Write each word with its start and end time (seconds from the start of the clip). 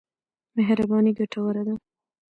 مهرباني 0.57 1.11
ګټوره 1.17 1.61
ده. 1.67 1.73